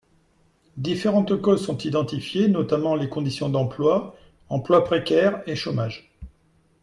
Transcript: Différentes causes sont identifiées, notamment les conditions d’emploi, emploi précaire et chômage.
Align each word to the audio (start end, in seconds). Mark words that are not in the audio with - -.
Différentes 0.77 1.39
causes 1.39 1.63
sont 1.63 1.77
identifiées, 1.77 2.47
notamment 2.47 2.95
les 2.95 3.07
conditions 3.07 3.49
d’emploi, 3.49 4.15
emploi 4.49 4.83
précaire 4.83 5.43
et 5.47 5.55
chômage. 5.55 6.11